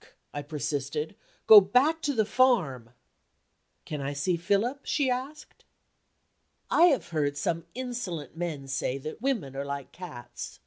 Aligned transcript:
I 0.33 0.41
persisted. 0.41 1.15
"Go 1.45 1.61
back 1.61 2.01
to 2.01 2.15
the 2.15 2.25
farm!" 2.25 2.89
"Can 3.85 4.01
I 4.01 4.13
see 4.13 4.35
Philip?" 4.35 4.79
she 4.83 5.11
asked. 5.11 5.63
I 6.71 6.85
have 6.85 7.09
heard 7.09 7.37
some 7.37 7.67
insolent 7.75 8.35
men 8.35 8.67
say 8.67 8.97
that 8.97 9.21
women 9.21 9.55
are 9.55 9.63
like 9.63 9.91
cats. 9.91 10.59